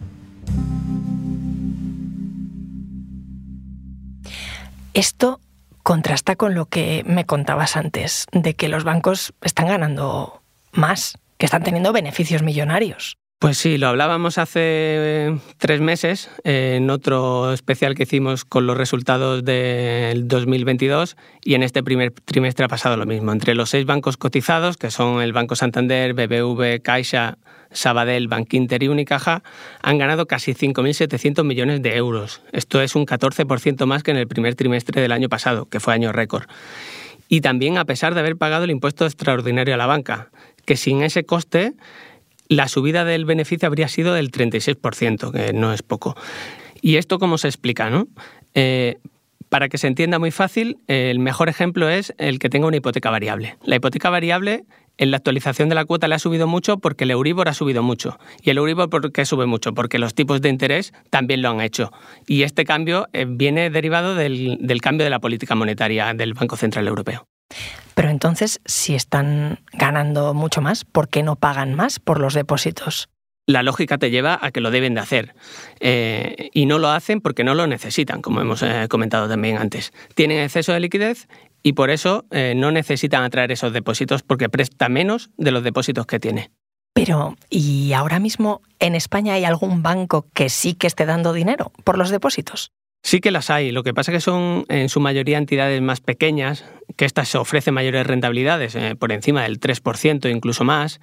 Esto 4.94 5.41
contrasta 5.83 6.37
con 6.37 6.55
lo 6.55 6.67
que 6.67 7.03
me 7.06 7.25
contabas 7.25 7.77
antes, 7.77 8.27
de 8.33 8.55
que 8.55 8.69
los 8.69 8.85
bancos 8.85 9.33
están 9.41 9.67
ganando 9.67 10.43
más, 10.73 11.19
que 11.39 11.47
están 11.47 11.62
teniendo 11.62 11.93
beneficios 11.93 12.43
millonarios. 12.43 13.17
Pues 13.43 13.59
sí, 13.59 13.77
lo 13.77 13.89
hablábamos 13.89 14.39
hace 14.39 14.61
eh, 14.62 15.39
tres 15.59 15.81
meses 15.81 16.31
en 16.44 16.89
otro 16.91 17.53
especial 17.53 17.97
que 17.97 18.05
hicimos 18.05 18.44
con 18.44 18.69
los 18.69 18.77
resultados 18.77 19.44
del 19.44 20.29
2022 20.29 21.17
y 21.43 21.55
en 21.55 21.65
este 21.65 21.83
primer 21.83 22.12
trimestre 22.12 22.67
ha 22.67 22.69
pasado 22.69 22.97
lo 22.97 23.05
mismo. 23.05 23.33
Entre 23.33 23.56
los 23.56 23.71
seis 23.71 23.85
bancos 23.85 24.17
cotizados, 24.17 24.77
que 24.77 24.93
son 24.93 25.21
el 25.21 25.33
Banco 25.33 25.56
Santander, 25.56 26.15
BBV, 26.15 26.83
Caixa, 26.83 27.37
Sabadell, 27.73 28.29
Bankinter 28.29 28.81
y 28.85 28.87
Unicaja, 28.87 29.43
han 29.83 29.99
ganado 29.99 30.27
casi 30.27 30.55
5.700 30.55 31.43
millones 31.43 31.83
de 31.83 31.97
euros. 31.97 32.43
Esto 32.53 32.81
es 32.81 32.94
un 32.94 33.06
14% 33.06 33.87
más 33.87 34.05
que 34.05 34.12
en 34.12 34.19
el 34.19 34.29
primer 34.29 34.55
trimestre 34.55 35.03
del 35.03 35.11
año 35.11 35.29
pasado, 35.29 35.67
que 35.67 35.81
fue 35.81 35.94
año 35.94 36.12
récord. 36.12 36.44
Y 37.29 37.41
también 37.41 37.77
a 37.77 37.87
pesar 37.87 38.15
de 38.15 38.21
haber 38.21 38.37
pagado 38.37 38.62
el 38.62 38.71
impuesto 38.71 39.05
extraordinario 39.05 39.75
a 39.75 39.79
la 39.79 39.87
banca, 39.87 40.31
que 40.65 40.77
sin 40.77 41.03
ese 41.03 41.25
coste 41.25 41.75
la 42.57 42.69
subida 42.69 43.05
del 43.05 43.25
beneficio 43.25 43.67
habría 43.67 43.89
sido 43.89 44.15
del 44.15 44.31
36%, 44.31 45.33
que 45.33 45.53
no 45.53 45.73
es 45.73 45.83
poco. 45.83 46.17
¿Y 46.81 46.97
esto 46.97 47.19
cómo 47.19 47.39
se 47.39 47.49
explica? 47.49 47.89
No? 47.89 48.09
Eh, 48.55 48.99
para 49.49 49.69
que 49.69 49.79
se 49.79 49.87
entienda 49.87 50.19
muy 50.19 50.31
fácil, 50.31 50.79
el 50.87 51.19
mejor 51.19 51.49
ejemplo 51.49 51.89
es 51.89 52.15
el 52.19 52.39
que 52.39 52.49
tenga 52.49 52.67
una 52.67 52.77
hipoteca 52.77 53.11
variable. 53.11 53.57
La 53.65 53.77
hipoteca 53.77 54.11
variable 54.11 54.65
en 54.99 55.11
la 55.11 55.19
actualización 55.19 55.69
de 55.69 55.75
la 55.75 55.85
cuota 55.85 56.09
le 56.09 56.15
ha 56.15 56.19
subido 56.19 56.47
mucho 56.47 56.79
porque 56.79 57.05
el 57.05 57.11
Euribor 57.11 57.49
ha 57.49 57.55
subido 57.55 57.82
mucho. 57.82 58.19
¿Y 58.43 58.51
el 58.51 58.59
Euribor 58.59 58.91
por 58.91 59.13
qué 59.13 59.25
sube 59.25 59.47
mucho? 59.47 59.75
Porque 59.75 59.99
los 59.99 60.15
tipos 60.15 60.41
de 60.41 60.49
interés 60.49 60.93
también 61.11 61.43
lo 61.43 61.51
han 61.51 61.61
hecho. 61.61 61.93
Y 62.27 62.43
este 62.43 62.65
cambio 62.65 63.09
eh, 63.13 63.27
viene 63.29 63.71
derivado 63.71 64.15
del 64.15 64.81
cambio 64.82 65.05
de 65.05 65.11
la 65.11 65.21
política 65.21 65.55
monetaria 65.55 66.13
del 66.15 66.35
Banco 66.35 66.56
Central 66.56 66.87
Europeo. 66.87 67.27
Pero 67.94 68.08
entonces, 68.08 68.61
si 68.65 68.94
están 68.94 69.61
ganando 69.72 70.34
mucho 70.34 70.61
más, 70.61 70.84
¿por 70.84 71.08
qué 71.08 71.22
no 71.22 71.37
pagan 71.37 71.75
más 71.75 71.99
por 71.99 72.20
los 72.20 72.34
depósitos? 72.34 73.08
La 73.46 73.63
lógica 73.63 73.99
te 73.99 74.11
lleva 74.11 74.39
a 74.41 74.53
que 74.53 74.61
lo 74.61 74.70
deben 74.70 74.94
de 74.94 75.01
hacer. 75.01 75.34
Eh, 75.81 76.51
y 76.53 76.67
no 76.67 76.79
lo 76.79 76.91
hacen 76.91 77.20
porque 77.20 77.43
no 77.44 77.55
lo 77.55 77.67
necesitan, 77.67 78.22
como 78.22 78.41
hemos 78.41 78.63
eh, 78.63 78.87
comentado 78.89 79.29
también 79.29 79.58
antes. 79.58 79.93
Tienen 80.15 80.39
exceso 80.39 80.72
de 80.72 80.81
liquidez 80.81 81.29
y 81.63 81.72
por 81.72 81.91
eso 81.91 82.25
eh, 82.31 82.55
no 82.56 82.70
necesitan 82.70 83.25
atraer 83.25 83.51
esos 83.51 83.72
depósitos 83.72 84.22
porque 84.22 84.49
presta 84.49 84.89
menos 84.89 85.31
de 85.37 85.51
los 85.51 85.65
depósitos 85.65 86.06
que 86.06 86.20
tiene. 86.20 86.51
Pero, 86.94 87.37
¿y 87.51 87.94
ahora 87.94 88.20
mismo 88.20 88.61
en 88.79 88.94
España 88.94 89.34
hay 89.34 89.44
algún 89.44 89.82
banco 89.82 90.27
que 90.34 90.49
sí 90.49 90.75
que 90.75 90.87
esté 90.87 91.06
dando 91.06 91.32
dinero 91.32 91.72
por 91.84 91.99
los 91.99 92.11
depósitos? 92.11 92.70
Sí 93.03 93.21
que 93.21 93.32
las 93.32 93.51
hay, 93.51 93.73
lo 93.73 93.82
que 93.82 93.93
pasa 93.93 94.13
es 94.13 94.17
que 94.17 94.21
son 94.21 94.65
en 94.69 94.89
su 94.89 95.01
mayoría 95.01 95.37
entidades 95.37 95.82
más 95.82 96.01
pequeñas, 96.01 96.65
que 96.97 97.05
estas 97.05 97.35
ofrecen 97.35 97.75
mayores 97.75 98.06
rentabilidades, 98.06 98.77
eh, 98.77 98.94
por 98.94 99.13
encima 99.13 99.43
del 99.43 99.59
3%, 99.59 100.31
incluso 100.31 100.65
más. 100.65 101.01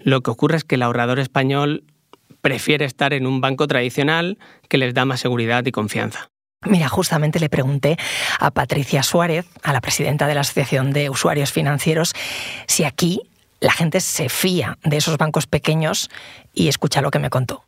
Lo 0.00 0.22
que 0.22 0.30
ocurre 0.30 0.56
es 0.56 0.64
que 0.64 0.76
el 0.76 0.82
ahorrador 0.82 1.18
español 1.18 1.84
prefiere 2.40 2.84
estar 2.84 3.12
en 3.12 3.26
un 3.26 3.40
banco 3.40 3.66
tradicional 3.66 4.38
que 4.68 4.78
les 4.78 4.94
da 4.94 5.04
más 5.04 5.20
seguridad 5.20 5.64
y 5.66 5.72
confianza. 5.72 6.30
Mira, 6.64 6.88
justamente 6.88 7.40
le 7.40 7.48
pregunté 7.48 7.96
a 8.38 8.50
Patricia 8.50 9.02
Suárez, 9.02 9.46
a 9.62 9.72
la 9.72 9.80
presidenta 9.80 10.26
de 10.26 10.34
la 10.34 10.42
Asociación 10.42 10.92
de 10.92 11.10
Usuarios 11.10 11.52
Financieros, 11.52 12.12
si 12.66 12.84
aquí 12.84 13.22
la 13.60 13.72
gente 13.72 14.00
se 14.00 14.28
fía 14.28 14.78
de 14.84 14.96
esos 14.96 15.18
bancos 15.18 15.46
pequeños 15.46 16.08
y 16.52 16.68
escucha 16.68 17.00
lo 17.00 17.10
que 17.10 17.18
me 17.18 17.30
contó. 17.30 17.64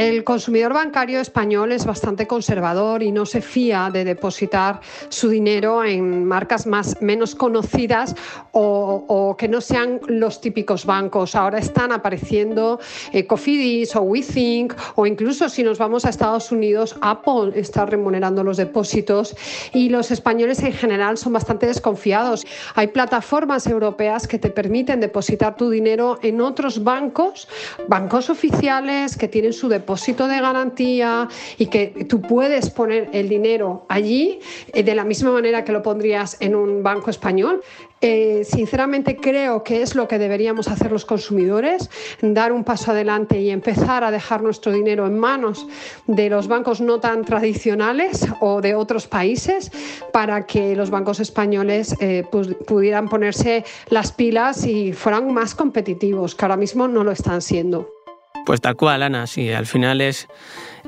El 0.00 0.24
consumidor 0.24 0.72
bancario 0.72 1.20
español 1.20 1.72
es 1.72 1.84
bastante 1.84 2.26
conservador 2.26 3.02
y 3.02 3.12
no 3.12 3.26
se 3.26 3.42
fía 3.42 3.90
de 3.92 4.02
depositar 4.02 4.80
su 5.10 5.28
dinero 5.28 5.84
en 5.84 6.24
marcas 6.24 6.66
más 6.66 7.02
menos 7.02 7.34
conocidas 7.34 8.16
o, 8.52 9.36
que 9.38 9.46
no 9.46 9.60
sean 9.60 10.00
los 10.06 10.40
típicos 10.40 10.86
bancos. 10.86 11.34
Ahora 11.34 11.58
están 11.58 11.92
apareciendo 11.92 12.80
eh, 13.12 13.26
Cofidis 13.26 13.94
o 13.94 14.00
WeThink 14.00 14.72
o 14.94 15.04
incluso 15.04 15.50
si 15.50 15.62
nos 15.62 15.76
vamos 15.76 16.06
a 16.06 16.08
Estados 16.08 16.50
Unidos, 16.50 16.96
Apple 17.02 17.52
está 17.54 17.84
remunerando 17.84 18.42
los 18.42 18.56
depósitos 18.56 19.36
y 19.74 19.90
los 19.90 20.10
españoles 20.10 20.62
en 20.62 20.72
general 20.72 21.18
son 21.18 21.34
bastante 21.34 21.66
desconfiados. 21.66 22.46
Hay 22.74 22.86
plataformas 22.86 23.66
europeas 23.66 24.26
que 24.26 24.38
te 24.38 24.48
permiten 24.48 24.98
depositar 24.98 25.56
tu 25.56 25.68
dinero 25.68 26.18
en 26.22 26.40
otros 26.40 26.82
bancos, 26.82 27.48
bancos 27.86 28.30
oficiales 28.30 29.18
que 29.18 29.28
tienen 29.28 29.52
su 29.52 29.68
depósito 29.68 29.89
de 29.96 30.40
garantía 30.40 31.28
y 31.58 31.66
que 31.66 32.06
tú 32.08 32.20
puedes 32.20 32.70
poner 32.70 33.08
el 33.12 33.28
dinero 33.28 33.86
allí 33.88 34.38
eh, 34.72 34.82
de 34.82 34.94
la 34.94 35.04
misma 35.04 35.32
manera 35.32 35.64
que 35.64 35.72
lo 35.72 35.82
pondrías 35.82 36.36
en 36.40 36.54
un 36.54 36.82
banco 36.82 37.10
español. 37.10 37.62
Eh, 38.02 38.44
sinceramente 38.44 39.16
creo 39.16 39.62
que 39.62 39.82
es 39.82 39.94
lo 39.94 40.08
que 40.08 40.18
deberíamos 40.18 40.68
hacer 40.68 40.90
los 40.90 41.04
consumidores, 41.04 41.90
dar 42.22 42.50
un 42.50 42.64
paso 42.64 42.92
adelante 42.92 43.38
y 43.40 43.50
empezar 43.50 44.04
a 44.04 44.10
dejar 44.10 44.42
nuestro 44.42 44.72
dinero 44.72 45.06
en 45.06 45.18
manos 45.18 45.66
de 46.06 46.30
los 46.30 46.48
bancos 46.48 46.80
no 46.80 46.98
tan 46.98 47.26
tradicionales 47.26 48.26
o 48.40 48.62
de 48.62 48.74
otros 48.74 49.06
países 49.06 49.70
para 50.14 50.46
que 50.46 50.74
los 50.74 50.88
bancos 50.88 51.20
españoles 51.20 51.94
eh, 52.00 52.24
pues, 52.32 52.48
pudieran 52.66 53.08
ponerse 53.08 53.64
las 53.90 54.12
pilas 54.12 54.64
y 54.64 54.94
fueran 54.94 55.34
más 55.34 55.54
competitivos, 55.54 56.34
que 56.34 56.44
ahora 56.46 56.56
mismo 56.56 56.88
no 56.88 57.04
lo 57.04 57.10
están 57.10 57.42
siendo. 57.42 57.99
Pues 58.46 58.60
tal 58.60 58.76
cual, 58.76 59.02
Ana, 59.02 59.26
sí, 59.26 59.50
al 59.52 59.66
final 59.66 60.00
es, 60.00 60.28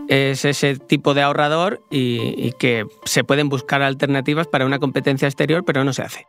es 0.08 0.44
ese 0.44 0.76
tipo 0.76 1.14
de 1.14 1.22
ahorrador 1.22 1.82
y, 1.90 2.34
y 2.36 2.52
que 2.58 2.86
se 3.04 3.24
pueden 3.24 3.48
buscar 3.48 3.82
alternativas 3.82 4.46
para 4.46 4.66
una 4.66 4.78
competencia 4.78 5.28
exterior, 5.28 5.64
pero 5.64 5.84
no 5.84 5.92
se 5.92 6.02
hace. 6.02 6.26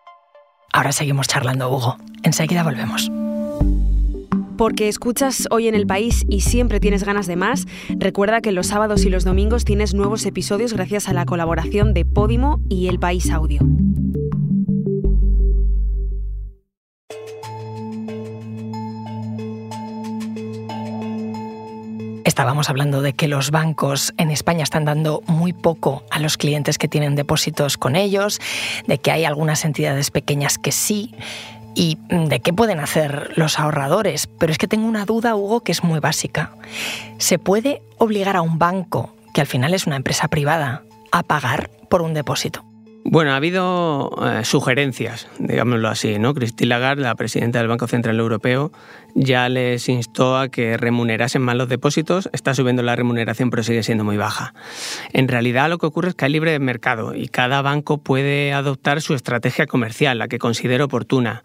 Ahora 0.74 0.92
seguimos 0.92 1.28
charlando, 1.28 1.70
Hugo. 1.70 1.98
Enseguida 2.24 2.64
volvemos. 2.64 3.12
Porque 4.58 4.88
escuchas 4.88 5.48
hoy 5.52 5.68
en 5.68 5.76
el 5.76 5.88
país 5.88 6.26
y 6.30 6.42
siempre 6.42 6.80
tienes 6.80 7.04
ganas 7.04 7.28
de 7.28 7.36
más, 7.36 7.66
recuerda 7.90 8.42
que 8.42 8.52
los 8.52 8.68
sábados 8.68 9.06
y 9.06 9.10
los 9.10 9.24
domingos 9.24 9.66
tienes 9.66 9.94
nuevos 9.94 10.26
episodios 10.26 10.74
gracias 10.74 11.10
a 11.10 11.14
la 11.14 11.26
colaboración 11.26 11.94
de 11.94 12.06
Podimo 12.06 12.62
y 12.70 12.88
El 12.88 13.00
País 13.00 13.32
Audio. 13.32 13.62
Estábamos 22.34 22.68
hablando 22.68 23.04
de 23.04 23.14
que 23.14 23.28
los 23.28 23.52
bancos 23.52 24.12
en 24.18 24.32
España 24.32 24.64
están 24.64 24.86
dando 24.86 25.22
muy 25.28 25.54
poco 25.54 26.04
a 26.10 26.18
los 26.18 26.36
clientes 26.36 26.80
que 26.80 26.88
tienen 26.88 27.14
depósitos 27.14 27.78
con 27.78 27.96
ellos, 27.96 28.42
de 28.88 28.98
que 28.98 29.12
hay 29.12 29.24
algunas 29.24 29.64
entidades 29.66 30.10
pequeñas 30.10 30.58
que 30.58 30.72
sí, 30.72 31.14
y 31.76 32.00
de 32.10 32.40
qué 32.40 32.52
pueden 32.52 32.80
hacer 32.80 33.34
los 33.36 33.60
ahorradores. 33.60 34.26
Pero 34.26 34.52
es 34.52 34.58
que 34.58 34.68
tengo 34.68 34.88
una 34.88 35.06
duda, 35.06 35.36
Hugo, 35.36 35.60
que 35.60 35.72
es 35.72 35.84
muy 35.84 36.00
básica. 36.00 36.56
¿Se 37.20 37.38
puede 37.38 37.84
obligar 38.00 38.36
a 38.36 38.42
un 38.42 38.58
banco, 38.58 39.14
que 39.36 39.42
al 39.42 39.48
final 39.48 39.76
es 39.76 39.86
una 39.86 39.98
empresa 39.98 40.28
privada, 40.28 40.82
a 41.12 41.22
pagar 41.22 41.70
por 41.88 42.02
un 42.02 42.16
depósito? 42.16 42.66
Bueno, 43.06 43.32
ha 43.32 43.36
habido 43.36 44.12
eh, 44.24 44.46
sugerencias, 44.46 45.28
digámoslo 45.38 45.90
así, 45.90 46.20
¿no? 46.20 46.34
Christine 46.34 46.70
Lagarde, 46.70 47.04
la 47.04 47.16
presidenta 47.16 47.60
del 47.60 47.68
Banco 47.68 47.86
Central 47.86 48.18
Europeo, 48.18 48.72
ya 49.14 49.50
les 49.50 49.90
instó 49.90 50.38
a 50.38 50.48
que 50.48 50.78
remunerasen 50.78 51.42
más 51.42 51.56
los 51.58 51.68
depósitos. 51.68 52.30
Está 52.32 52.56
subiendo 52.56 52.82
la 52.82 52.96
remuneración, 52.96 53.50
pero 53.50 53.62
sigue 53.62 53.84
siendo 53.84 54.06
muy 54.06 54.16
baja. 54.16 54.54
En 55.12 55.28
realidad, 55.28 55.70
lo 55.70 55.80
que 55.80 55.86
ocurre 55.86 56.10
es 56.10 56.16
que 56.16 56.26
hay 56.26 56.32
libre 56.32 56.58
mercado 56.60 57.14
y 57.14 57.28
cada 57.28 57.62
banco 57.62 57.98
puede 57.98 58.54
adoptar 58.54 59.02
su 59.02 59.14
estrategia 59.16 59.68
comercial, 59.68 60.18
la 60.18 60.30
que 60.30 60.40
considere 60.40 60.84
oportuna. 60.84 61.44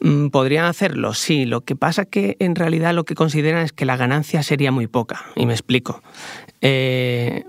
Mm, 0.00 0.28
¿Podrían 0.28 0.66
hacerlo? 0.66 1.14
Sí. 1.14 1.46
Lo 1.46 1.62
que 1.62 1.76
pasa 1.76 2.02
es 2.02 2.08
que 2.08 2.36
en 2.40 2.54
realidad 2.54 2.92
lo 2.92 3.04
que 3.04 3.14
consideran 3.14 3.62
es 3.62 3.72
que 3.72 3.86
la 3.86 3.96
ganancia 3.96 4.42
sería 4.42 4.70
muy 4.70 4.86
poca. 4.86 5.24
Y 5.34 5.46
me 5.46 5.54
explico. 5.54 6.02
Eh, 6.60 7.44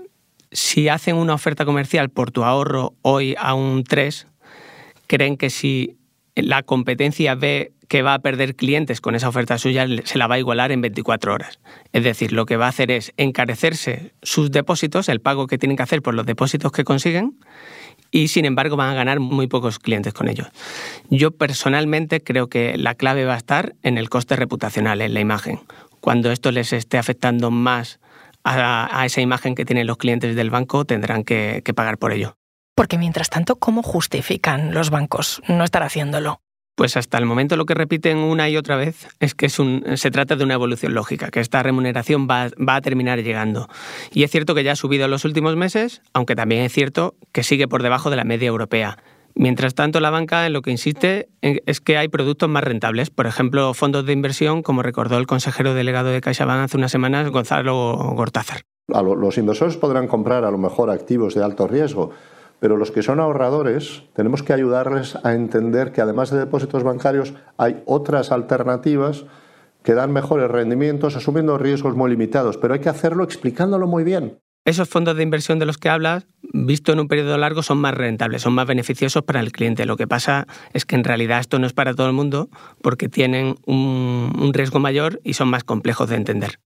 si 0.56 0.88
hacen 0.88 1.16
una 1.16 1.34
oferta 1.34 1.66
comercial 1.66 2.08
por 2.08 2.30
tu 2.30 2.42
ahorro 2.42 2.94
hoy 3.02 3.34
a 3.38 3.52
un 3.52 3.84
3, 3.84 4.26
creen 5.06 5.36
que 5.36 5.50
si 5.50 5.98
la 6.34 6.62
competencia 6.62 7.34
ve 7.34 7.72
que 7.88 8.00
va 8.00 8.14
a 8.14 8.18
perder 8.20 8.56
clientes 8.56 9.02
con 9.02 9.14
esa 9.14 9.28
oferta 9.28 9.58
suya, 9.58 9.86
se 10.04 10.16
la 10.16 10.26
va 10.26 10.36
a 10.36 10.38
igualar 10.38 10.72
en 10.72 10.80
24 10.80 11.34
horas. 11.34 11.60
Es 11.92 12.04
decir, 12.04 12.32
lo 12.32 12.46
que 12.46 12.56
va 12.56 12.64
a 12.64 12.70
hacer 12.70 12.90
es 12.90 13.12
encarecerse 13.18 14.14
sus 14.22 14.50
depósitos, 14.50 15.10
el 15.10 15.20
pago 15.20 15.46
que 15.46 15.58
tienen 15.58 15.76
que 15.76 15.82
hacer 15.82 16.00
por 16.00 16.14
los 16.14 16.24
depósitos 16.24 16.72
que 16.72 16.84
consiguen, 16.84 17.38
y 18.10 18.28
sin 18.28 18.46
embargo 18.46 18.76
van 18.76 18.88
a 18.88 18.94
ganar 18.94 19.20
muy 19.20 19.48
pocos 19.48 19.78
clientes 19.78 20.14
con 20.14 20.26
ellos. 20.26 20.48
Yo 21.10 21.32
personalmente 21.32 22.22
creo 22.22 22.48
que 22.48 22.78
la 22.78 22.94
clave 22.94 23.26
va 23.26 23.34
a 23.34 23.38
estar 23.38 23.74
en 23.82 23.98
el 23.98 24.08
coste 24.08 24.36
reputacional, 24.36 25.02
en 25.02 25.12
la 25.12 25.20
imagen. 25.20 25.60
Cuando 26.00 26.32
esto 26.32 26.50
les 26.50 26.72
esté 26.72 26.96
afectando 26.96 27.50
más 27.50 28.00
a, 28.46 29.04
esa 29.04 29.20
imagen 29.20 29.54
que 29.54 29.64
tienen 29.64 29.86
los 29.86 29.96
clientes 29.96 30.36
del 30.36 30.50
banco, 30.50 30.84
tendrán 30.84 31.24
que, 31.24 31.62
que 31.64 31.74
pagar 31.74 31.98
por 31.98 32.12
ello. 32.12 32.36
Porque 32.74 32.98
mientras 32.98 33.30
tanto, 33.30 33.56
¿cómo 33.56 33.82
justifican 33.82 34.74
los 34.74 34.90
bancos 34.90 35.42
no 35.48 35.64
estar 35.64 35.82
haciéndolo? 35.82 36.40
Pues 36.76 36.98
hasta 36.98 37.16
el 37.16 37.24
momento 37.24 37.56
lo 37.56 37.64
que 37.64 37.72
repiten 37.72 38.18
una 38.18 38.50
y 38.50 38.58
otra 38.58 38.76
vez 38.76 39.08
es 39.18 39.34
que 39.34 39.46
es 39.46 39.58
un, 39.58 39.82
se 39.96 40.10
trata 40.10 40.36
de 40.36 40.44
una 40.44 40.54
evolución 40.54 40.92
lógica, 40.92 41.30
que 41.30 41.40
esta 41.40 41.62
remuneración 41.62 42.28
va, 42.28 42.50
va, 42.56 42.76
a 42.76 42.80
terminar 42.82 43.22
llegando. 43.22 43.66
Y 44.12 44.24
es 44.24 44.30
cierto 44.30 44.54
que 44.54 44.62
ya 44.62 44.72
ha 44.72 44.76
subido 44.76 45.06
en 45.06 45.10
los 45.10 45.24
últimos 45.24 45.56
meses, 45.56 46.02
aunque 46.12 46.36
también 46.36 46.62
es 46.62 46.72
cierto 46.72 47.14
que 47.32 47.42
sigue 47.42 47.66
por 47.66 47.82
debajo 47.82 48.10
de 48.10 48.16
la 48.16 48.24
media 48.24 48.48
europea. 48.48 48.98
Mientras 49.38 49.74
tanto, 49.74 50.00
la 50.00 50.08
banca 50.08 50.46
en 50.46 50.54
lo 50.54 50.62
que 50.62 50.70
insiste 50.70 51.28
es 51.42 51.82
que 51.82 51.98
hay 51.98 52.08
productos 52.08 52.48
más 52.48 52.64
rentables, 52.64 53.10
por 53.10 53.26
ejemplo, 53.26 53.74
fondos 53.74 54.06
de 54.06 54.14
inversión, 54.14 54.62
como 54.62 54.82
recordó 54.82 55.18
el 55.18 55.26
consejero 55.26 55.74
delegado 55.74 56.08
de 56.08 56.22
CaixaBank 56.22 56.64
hace 56.64 56.78
unas 56.78 56.90
semanas, 56.90 57.28
Gonzalo 57.30 58.14
Gortázar. 58.16 58.62
Los 58.88 59.36
inversores 59.36 59.76
podrán 59.76 60.08
comprar 60.08 60.44
a 60.44 60.50
lo 60.50 60.56
mejor 60.56 60.88
activos 60.88 61.34
de 61.34 61.44
alto 61.44 61.66
riesgo, 61.66 62.12
pero 62.60 62.78
los 62.78 62.90
que 62.90 63.02
son 63.02 63.20
ahorradores 63.20 64.04
tenemos 64.14 64.42
que 64.42 64.54
ayudarles 64.54 65.18
a 65.22 65.34
entender 65.34 65.92
que 65.92 66.00
además 66.00 66.30
de 66.30 66.38
depósitos 66.38 66.82
bancarios 66.82 67.34
hay 67.58 67.82
otras 67.84 68.32
alternativas 68.32 69.26
que 69.82 69.92
dan 69.92 70.12
mejores 70.12 70.50
rendimientos 70.50 71.14
asumiendo 71.14 71.58
riesgos 71.58 71.94
muy 71.94 72.10
limitados, 72.10 72.56
pero 72.56 72.72
hay 72.72 72.80
que 72.80 72.88
hacerlo 72.88 73.22
explicándolo 73.22 73.86
muy 73.86 74.02
bien. 74.02 74.38
Esos 74.66 74.88
fondos 74.88 75.16
de 75.16 75.22
inversión 75.22 75.60
de 75.60 75.64
los 75.64 75.78
que 75.78 75.88
hablas, 75.88 76.26
visto 76.52 76.92
en 76.92 76.98
un 76.98 77.06
periodo 77.06 77.38
largo, 77.38 77.62
son 77.62 77.78
más 77.78 77.94
rentables, 77.94 78.42
son 78.42 78.52
más 78.52 78.66
beneficiosos 78.66 79.22
para 79.22 79.38
el 79.38 79.52
cliente. 79.52 79.86
Lo 79.86 79.96
que 79.96 80.08
pasa 80.08 80.48
es 80.72 80.84
que 80.84 80.96
en 80.96 81.04
realidad 81.04 81.38
esto 81.38 81.60
no 81.60 81.68
es 81.68 81.72
para 81.72 81.94
todo 81.94 82.08
el 82.08 82.12
mundo 82.12 82.50
porque 82.82 83.08
tienen 83.08 83.54
un, 83.64 84.50
riesgo 84.52 84.80
mayor 84.80 85.20
y 85.22 85.34
son 85.34 85.50
más 85.50 85.62
complejos 85.62 86.08
de 86.08 86.16
entender. 86.16 86.58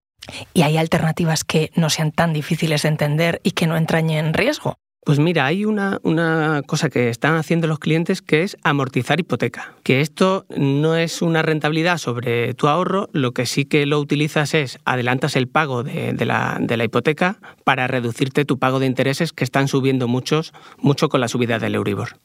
¿Y 0.51 0.63
hay 0.63 0.77
alternativas 0.77 1.43
que 1.43 1.69
no 1.75 1.91
sean 1.91 2.11
tan 2.11 2.33
difíciles 2.33 2.81
de 2.81 2.89
entender 2.89 3.39
y 3.43 3.51
que 3.51 3.67
no 3.67 3.77
entrañen 3.77 4.33
riesgo? 4.33 4.79
Pues 5.03 5.17
mira, 5.17 5.47
hay 5.47 5.65
una, 5.65 5.99
una, 6.03 6.61
cosa 6.67 6.91
que 6.91 7.09
están 7.09 7.33
haciendo 7.33 7.65
los 7.65 7.79
clientes 7.79 8.21
que 8.21 8.43
es 8.43 8.55
amortizar 8.61 9.19
hipoteca. 9.19 9.73
Que 9.81 9.99
esto 9.99 10.45
no 10.55 10.95
es 10.95 11.23
una 11.23 11.41
rentabilidad 11.41 11.97
sobre 11.97 12.53
tu 12.53 12.67
ahorro, 12.67 13.09
lo 13.11 13.31
que 13.31 13.47
sí 13.47 13.65
que 13.65 13.87
lo 13.87 13.99
utilizas 13.99 14.53
es 14.53 14.77
adelantas 14.85 15.35
el 15.35 15.47
pago 15.47 15.81
de, 15.81 16.13
la, 16.23 16.59
de 16.61 16.77
la, 16.77 16.83
hipoteca 16.83 17.39
para 17.63 17.87
reducirte 17.87 18.45
tu 18.45 18.59
pago 18.59 18.79
de 18.79 18.85
intereses 18.85 19.33
que 19.33 19.43
están 19.43 19.67
subiendo 19.67 20.07
muchos, 20.07 20.53
mucho 20.77 21.09
con 21.09 21.19
la 21.19 21.27
subida 21.27 21.57
del 21.57 21.73
Euribor. 21.73 22.17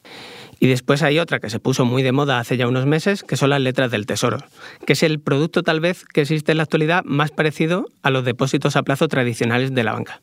Y 0.59 0.67
después 0.67 1.01
hay 1.01 1.17
otra 1.17 1.39
que 1.39 1.49
se 1.49 1.59
puso 1.59 1.83
muy 1.83 2.03
de 2.03 2.11
moda 2.11 2.37
hace 2.37 2.57
ya 2.57 2.67
unos 2.67 2.85
meses, 2.85 3.23
que 3.23 3.37
son 3.37 3.49
las 3.49 3.61
letras 3.61 3.89
del 3.89 4.05
tesoro, 4.05 4.37
que 4.85 4.93
es 4.93 5.01
el 5.01 5.19
producto 5.19 5.63
tal 5.63 5.79
vez 5.79 6.05
que 6.05 6.21
existe 6.21 6.51
en 6.51 6.57
la 6.57 6.63
actualidad 6.63 7.03
más 7.05 7.31
parecido 7.31 7.87
a 8.03 8.11
los 8.11 8.23
depósitos 8.23 8.75
a 8.75 8.83
plazo 8.83 9.07
tradicionales 9.07 9.73
de 9.73 9.83
la 9.83 9.93
banca. 9.93 10.21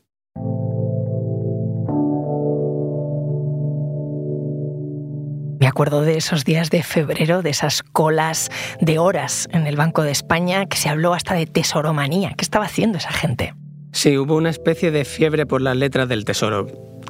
Acuerdo 5.75 6.03
de 6.03 6.15
esos 6.15 6.45
días 6.45 6.69
de 6.69 6.83
febrero, 6.83 7.41
de 7.41 7.49
esas 7.49 7.83
colas 7.83 8.49
de 8.79 8.97
horas 8.97 9.49
en 9.51 9.67
el 9.67 9.75
Banco 9.75 10.03
de 10.03 10.11
España, 10.11 10.67
que 10.67 10.77
se 10.77 10.87
habló 10.87 11.13
hasta 11.13 11.33
de 11.33 11.47
tesoromanía. 11.47 12.33
¿Qué 12.37 12.45
estaba 12.45 12.63
haciendo 12.63 12.97
esa 12.97 13.11
gente? 13.11 13.53
Sí, 13.91 14.17
hubo 14.17 14.37
una 14.37 14.51
especie 14.51 14.91
de 14.91 15.03
fiebre 15.03 15.45
por 15.45 15.61
las 15.61 15.75
letras 15.75 16.07
del 16.07 16.23
tesoro, 16.23 16.67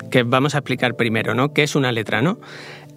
que 0.10 0.24
vamos 0.24 0.56
a 0.56 0.58
explicar 0.58 0.96
primero, 0.96 1.36
¿no? 1.36 1.54
¿Qué 1.54 1.62
es 1.62 1.76
una 1.76 1.92
letra, 1.92 2.24
no? 2.24 2.40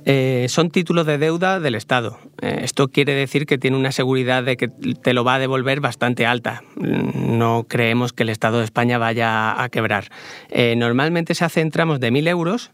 Eh, 0.06 0.46
son 0.48 0.70
títulos 0.70 1.04
de 1.04 1.18
deuda 1.18 1.60
del 1.60 1.75
Estado. 1.75 2.18
Eh, 2.40 2.60
esto 2.62 2.88
quiere 2.88 3.12
decir 3.12 3.44
que 3.44 3.58
tiene 3.58 3.76
una 3.76 3.92
seguridad 3.92 4.44
de 4.44 4.56
que 4.56 4.68
te 4.68 5.12
lo 5.12 5.22
va 5.22 5.34
a 5.34 5.38
devolver 5.38 5.80
bastante 5.80 6.25
alta. 6.25 6.62
No 6.76 7.66
creemos 7.68 8.14
que 8.14 8.22
el 8.22 8.30
Estado 8.30 8.56
de 8.56 8.64
España 8.64 8.96
vaya 8.96 9.62
a 9.62 9.68
quebrar. 9.68 10.08
Eh, 10.48 10.76
normalmente 10.78 11.34
se 11.34 11.44
hace 11.44 11.60
en 11.60 11.70
tramos 11.70 12.00
de 12.00 12.10
1.000 12.10 12.26
euros 12.28 12.70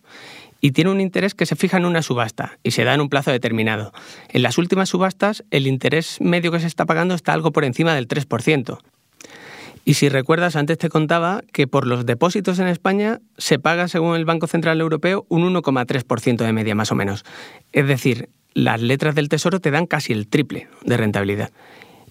y 0.64 0.73
tiene 0.73 0.90
un 0.90 1.02
interés 1.02 1.35
que 1.35 1.44
se 1.44 1.56
fija 1.56 1.76
en 1.76 1.85
una 1.85 2.00
subasta 2.00 2.59
y 2.62 2.71
se 2.71 2.85
da 2.85 2.94
en 2.94 3.02
un 3.02 3.11
plazo 3.11 3.30
determinado. 3.30 3.92
En 4.30 4.42
las 4.42 4.56
últimas 4.56 4.88
subastas, 4.88 5.44
el 5.50 5.66
interés 5.66 6.23
medio 6.23 6.50
que 6.50 6.59
se 6.59 6.66
está 6.66 6.87
pagando 6.87 7.14
está 7.14 7.35
algo 7.35 7.52
por 7.52 7.66
encima 7.66 7.94
del 7.94 8.09
3%. 8.09 8.78
Y 9.85 9.92
si 9.92 10.09
recuerdas, 10.09 10.56
antes 10.56 10.78
te 10.78 10.88
contaba 10.88 11.42
que 11.52 11.66
por 11.66 11.87
los 11.87 12.06
depósitos 12.06 12.61
en 12.61 12.68
España 12.68 13.21
se 13.37 13.59
paga, 13.59 13.88
según 13.88 14.16
el 14.16 14.25
Banco 14.25 14.47
Central 14.47 14.80
Europeo, 14.80 15.26
un 15.28 15.42
1,3% 15.54 16.38
de 16.38 16.52
media 16.54 16.75
más 16.75 16.90
o 16.90 16.94
menos. 16.94 17.26
Es 17.73 17.87
decir, 17.87 18.30
las 18.54 18.80
letras 18.80 19.14
del 19.14 19.28
Tesoro 19.28 19.61
te 19.61 19.71
dan 19.71 19.85
casi 19.85 20.14
el 20.14 20.28
triple 20.28 20.68
de 20.83 20.97
rentabilidad. 20.97 21.50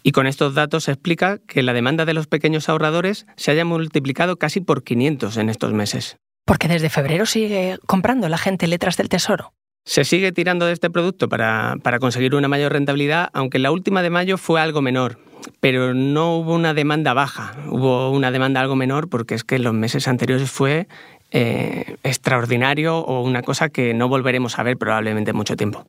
Y 0.04 0.12
con 0.12 0.28
estos 0.28 0.54
datos 0.54 0.84
se 0.84 0.92
explica 0.92 1.40
que 1.48 1.64
la 1.64 1.74
demanda 1.74 2.06
de 2.06 2.14
los 2.14 2.28
pequeños 2.28 2.70
ahorradores 2.70 3.26
se 3.36 3.50
haya 3.50 3.66
multiplicado 3.66 4.38
casi 4.38 4.62
por 4.62 4.84
500 4.84 5.38
en 5.38 5.50
estos 5.50 5.74
meses. 5.74 6.18
Porque 6.46 6.68
desde 6.68 6.90
febrero 6.90 7.26
sigue 7.26 7.78
comprando 7.86 8.28
la 8.30 8.38
gente 8.38 8.68
letras 8.68 8.98
del 8.98 9.10
Tesoro. 9.10 9.54
Se 9.86 10.06
sigue 10.06 10.32
tirando 10.32 10.66
de 10.66 10.74
este 10.74 10.90
producto 10.90 11.28
para, 11.28 11.76
para 11.84 12.00
conseguir 12.00 12.36
una 12.36 12.48
mayor 12.48 12.72
rentabilidad, 12.72 13.30
aunque 13.34 13.60
la 13.60 13.72
última 13.72 14.02
de 14.02 14.10
mayo 14.10 14.38
fue 14.38 14.62
algo 14.62 14.82
menor, 14.82 15.20
pero 15.60 15.94
no 15.94 16.38
hubo 16.38 16.54
una 16.54 16.74
demanda 16.74 17.14
baja, 17.14 17.54
hubo 17.70 18.10
una 18.12 18.32
demanda 18.32 18.62
algo 18.62 18.78
menor 18.78 19.10
porque 19.10 19.36
es 19.36 19.44
que 19.44 19.56
en 19.56 19.64
los 19.64 19.74
meses 19.74 20.08
anteriores 20.08 20.50
fue 20.50 20.88
eh, 21.32 21.98
extraordinario 22.04 23.00
o 23.00 23.24
una 23.24 23.42
cosa 23.42 23.70
que 23.70 23.94
no 23.94 24.08
volveremos 24.08 24.58
a 24.58 24.64
ver 24.64 24.78
probablemente 24.78 25.34
mucho 25.34 25.58
tiempo. 25.58 25.86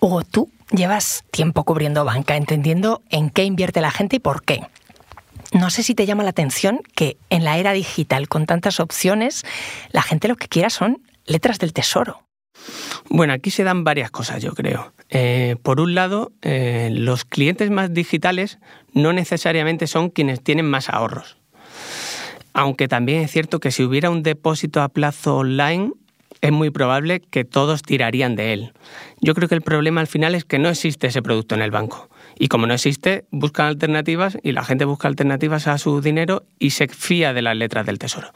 Hugo, 0.00 0.22
tú 0.22 0.50
llevas 0.70 1.24
tiempo 1.30 1.64
cubriendo 1.64 2.04
banca, 2.04 2.36
entendiendo 2.36 3.02
en 3.10 3.30
qué 3.30 3.44
invierte 3.44 3.80
la 3.80 3.90
gente 3.90 4.16
y 4.16 4.18
por 4.20 4.42
qué. 4.42 4.62
No 5.52 5.70
sé 5.70 5.82
si 5.82 5.94
te 5.94 6.06
llama 6.06 6.22
la 6.22 6.30
atención 6.30 6.80
que 6.94 7.18
en 7.30 7.44
la 7.44 7.58
era 7.58 7.72
digital, 7.72 8.28
con 8.28 8.46
tantas 8.46 8.80
opciones, 8.80 9.44
la 9.90 10.02
gente 10.02 10.28
lo 10.28 10.36
que 10.36 10.48
quiera 10.48 10.70
son 10.70 11.02
letras 11.26 11.58
del 11.58 11.72
tesoro. 11.72 12.26
Bueno, 13.08 13.32
aquí 13.32 13.50
se 13.50 13.64
dan 13.64 13.84
varias 13.84 14.10
cosas, 14.10 14.42
yo 14.42 14.54
creo. 14.54 14.94
Eh, 15.10 15.56
por 15.62 15.80
un 15.80 15.94
lado, 15.94 16.32
eh, 16.42 16.90
los 16.92 17.24
clientes 17.24 17.70
más 17.70 17.92
digitales 17.92 18.58
no 18.94 19.12
necesariamente 19.12 19.86
son 19.86 20.10
quienes 20.10 20.42
tienen 20.42 20.66
más 20.66 20.88
ahorros. 20.88 21.36
Aunque 22.54 22.88
también 22.88 23.22
es 23.22 23.30
cierto 23.30 23.60
que 23.60 23.70
si 23.70 23.82
hubiera 23.82 24.10
un 24.10 24.22
depósito 24.22 24.82
a 24.82 24.88
plazo 24.88 25.38
online, 25.38 25.92
es 26.42 26.52
muy 26.52 26.70
probable 26.70 27.20
que 27.20 27.44
todos 27.44 27.82
tirarían 27.82 28.34
de 28.36 28.52
él. 28.52 28.72
Yo 29.20 29.34
creo 29.34 29.48
que 29.48 29.54
el 29.54 29.62
problema 29.62 30.00
al 30.00 30.08
final 30.08 30.34
es 30.34 30.44
que 30.44 30.58
no 30.58 30.68
existe 30.68 31.06
ese 31.06 31.22
producto 31.22 31.54
en 31.54 31.62
el 31.62 31.70
banco. 31.70 32.10
Y 32.38 32.48
como 32.48 32.66
no 32.66 32.74
existe, 32.74 33.24
buscan 33.30 33.66
alternativas 33.66 34.36
y 34.42 34.52
la 34.52 34.64
gente 34.64 34.84
busca 34.84 35.08
alternativas 35.08 35.68
a 35.68 35.78
su 35.78 36.00
dinero 36.00 36.42
y 36.58 36.70
se 36.70 36.88
fía 36.88 37.32
de 37.32 37.42
las 37.42 37.56
letras 37.56 37.86
del 37.86 37.98
tesoro. 37.98 38.32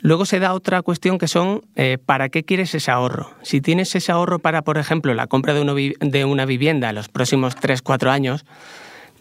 Luego 0.00 0.26
se 0.26 0.40
da 0.40 0.52
otra 0.52 0.82
cuestión 0.82 1.16
que 1.16 1.28
son 1.28 1.62
eh, 1.74 1.96
¿para 2.04 2.28
qué 2.28 2.42
quieres 2.42 2.74
ese 2.74 2.90
ahorro? 2.90 3.30
Si 3.42 3.60
tienes 3.60 3.94
ese 3.94 4.12
ahorro 4.12 4.38
para, 4.40 4.62
por 4.62 4.76
ejemplo, 4.76 5.14
la 5.14 5.26
compra 5.26 5.54
de, 5.54 5.96
de 6.00 6.24
una 6.24 6.44
vivienda 6.44 6.90
en 6.90 6.96
los 6.96 7.08
próximos 7.08 7.56
3-4 7.56 8.10
años, 8.10 8.44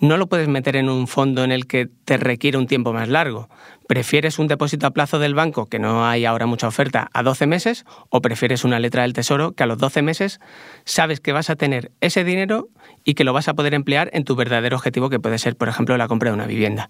no 0.02 0.18
lo 0.18 0.28
puedes 0.28 0.48
meter 0.48 0.76
en 0.76 0.90
un 0.90 1.08
fondo 1.08 1.44
en 1.44 1.52
el 1.52 1.68
que 1.68 1.88
te 2.06 2.18
requiere 2.18 2.58
un 2.58 2.66
tiempo 2.66 2.92
más 2.92 3.08
largo. 3.08 3.48
¿Prefieres 3.92 4.40
un 4.40 4.48
depósito 4.48 4.88
a 4.88 4.92
plazo 4.92 5.20
del 5.20 5.36
banco, 5.36 5.66
que 5.66 5.78
no 5.78 6.06
hay 6.08 6.24
ahora 6.24 6.46
mucha 6.46 6.66
oferta, 6.66 7.10
a 7.12 7.24
12 7.24 7.46
meses? 7.46 7.84
¿O 8.08 8.22
prefieres 8.22 8.64
una 8.64 8.80
letra 8.80 9.02
del 9.02 9.12
Tesoro 9.12 9.52
que 9.52 9.64
a 9.64 9.66
los 9.66 9.80
12 9.80 10.02
meses 10.02 10.40
sabes 10.86 11.20
que 11.20 11.34
vas 11.34 11.50
a 11.50 11.58
tener 11.58 11.92
ese 12.00 12.24
dinero 12.24 12.70
y 13.04 13.16
que 13.16 13.26
lo 13.26 13.34
vas 13.34 13.50
a 13.50 13.54
poder 13.54 13.74
emplear 13.74 14.10
en 14.14 14.24
tu 14.24 14.38
verdadero 14.38 14.78
objetivo, 14.78 15.10
que 15.10 15.20
puede 15.20 15.38
ser, 15.40 15.58
por 15.58 15.68
ejemplo, 15.68 15.98
la 15.98 16.08
compra 16.08 16.30
de 16.30 16.36
una 16.36 16.46
vivienda? 16.46 16.90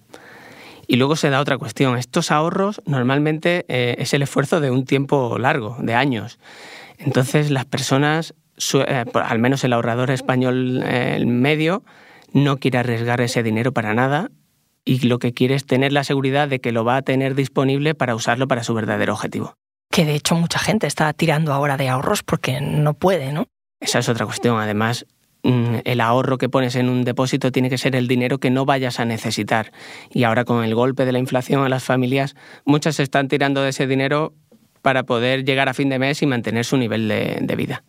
Y 0.86 0.98
luego 0.98 1.16
se 1.16 1.32
da 1.32 1.40
otra 1.40 1.58
cuestión. 1.58 1.98
Estos 1.98 2.30
ahorros 2.30 2.84
normalmente 2.86 3.66
eh, 3.68 3.96
es 3.98 4.14
el 4.14 4.22
esfuerzo 4.22 4.62
de 4.62 4.70
un 4.70 4.86
tiempo 4.86 5.40
largo, 5.40 5.78
de 5.80 5.96
años. 5.96 6.38
Entonces 7.00 7.50
las 7.50 7.66
personas, 7.66 8.36
eh, 8.76 9.06
al 9.12 9.40
menos 9.40 9.64
el 9.64 9.74
ahorrador 9.74 10.12
español 10.12 10.84
el 10.84 11.26
medio, 11.26 11.84
no 12.32 12.58
quiere 12.58 12.78
arriesgar 12.78 13.22
ese 13.22 13.42
dinero 13.42 13.72
para 13.72 13.96
nada 13.96 14.30
y 14.86 15.08
lo 15.08 15.20
que 15.20 15.34
quiere 15.34 15.56
es 15.56 15.66
tener 15.66 15.92
la 15.92 16.04
seguridad 16.04 16.48
de 16.48 16.60
que 16.60 16.72
lo 16.72 16.84
va 16.84 16.98
a 16.98 17.02
tener 17.02 17.36
disponible 17.36 17.96
para 17.96 18.16
usarlo 18.16 18.48
para 18.48 18.64
su 18.64 18.74
verdadero 18.74 19.14
objetivo. 19.14 19.56
Que 19.92 20.06
de 20.06 20.16
hecho 20.16 20.36
mucha 20.36 20.60
gente 20.60 20.88
está 20.88 21.12
tirando 21.14 21.54
ahora 21.54 21.78
de 21.78 21.90
ahorros 21.90 22.24
porque 22.24 22.62
no 22.62 22.94
puede, 22.94 23.34
¿no? 23.34 23.48
Esa 23.80 24.00
es 24.00 24.10
otra 24.10 24.26
cuestión. 24.26 24.60
Además, 24.60 25.06
Mm, 25.44 25.78
el 25.86 26.02
ahorro 26.02 26.38
que 26.38 26.50
pones 26.50 26.76
en 26.76 26.88
un 26.88 27.04
depósito 27.04 27.52
tiene 27.52 27.70
que 27.70 27.78
ser 27.78 27.96
el 27.96 28.08
dinero 28.08 28.38
que 28.38 28.52
no 28.52 28.66
vayas 28.66 29.00
a 29.00 29.06
necesitar. 29.06 29.72
Y 30.12 30.24
ahora 30.24 30.46
con 30.46 30.64
el 30.64 30.76
golpe 30.76 31.06
de 31.06 31.12
la 31.12 31.20
inflación 31.20 31.64
a 31.64 31.70
las 31.70 31.84
familias, 31.84 32.36
muchas 32.66 32.96
se 32.96 33.04
están 33.04 33.28
tirando 33.28 33.62
de 33.62 33.70
ese 33.70 33.88
dinero 33.88 34.34
para 34.82 35.04
poder 35.04 35.44
llegar 35.44 35.70
a 35.70 35.74
fin 35.74 35.90
de 35.90 36.00
mes 36.00 36.22
y 36.22 36.28
mantener 36.28 36.66
su 36.66 36.78
nivel 36.78 37.08
de, 37.08 37.56
vida. 37.56 37.84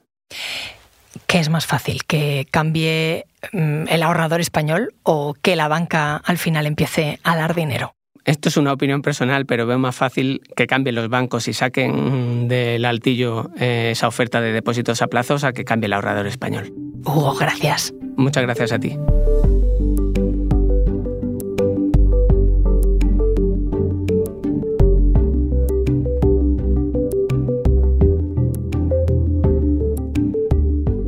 ¿Qué 1.27 1.39
es 1.39 1.49
más 1.49 1.67
fácil? 1.67 2.05
¿Que 2.05 2.47
cambie 2.51 3.27
el 3.53 4.03
ahorrador 4.03 4.41
español 4.41 4.95
o 5.03 5.35
que 5.41 5.57
la 5.57 5.69
banca 5.69 6.17
al 6.17 6.39
final 6.39 6.67
empiece 6.67 7.19
a 7.25 7.37
dar 7.37 7.55
dinero? 7.55 7.95
Esto 8.25 8.49
es 8.49 8.57
una 8.57 8.73
opinión 8.73 9.03
personal, 9.03 9.47
pero 9.47 9.67
veo 9.67 9.79
más 9.79 9.97
fácil 9.97 10.43
que 10.55 10.69
cambien 10.69 10.95
los 10.95 11.09
bancos 11.09 11.49
y 11.49 11.53
saquen 11.53 12.47
del 12.47 12.85
altillo 12.85 13.51
eh, 13.59 13.91
esa 13.93 14.07
oferta 14.07 14.41
de 14.41 14.53
depósitos 14.53 15.03
a 15.03 15.09
plazos 15.09 15.43
a 15.43 15.53
que 15.53 15.65
cambie 15.65 15.87
el 15.87 15.93
ahorrador 15.93 16.29
español. 16.29 16.73
Hugo, 17.05 17.35
gracias. 17.35 17.93
Muchas 18.17 18.45
gracias 18.45 18.71
a 18.71 18.79
ti. 18.79 18.97